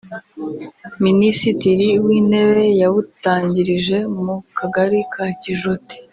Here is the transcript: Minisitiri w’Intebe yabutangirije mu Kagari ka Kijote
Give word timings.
Minisitiri 1.05 1.87
w’Intebe 2.05 2.63
yabutangirije 2.81 3.97
mu 4.23 4.35
Kagari 4.57 4.99
ka 5.13 5.25
Kijote 5.41 5.95